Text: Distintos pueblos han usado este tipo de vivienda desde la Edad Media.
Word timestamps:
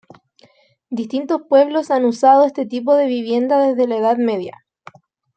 Distintos 0.89 1.43
pueblos 1.47 1.91
han 1.91 2.05
usado 2.05 2.45
este 2.47 2.65
tipo 2.65 2.95
de 2.95 3.05
vivienda 3.05 3.59
desde 3.63 3.87
la 3.87 3.97
Edad 3.97 4.17
Media. 4.17 4.65